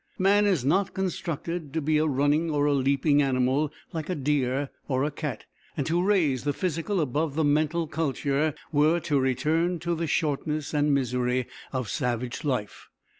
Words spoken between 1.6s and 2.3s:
to be a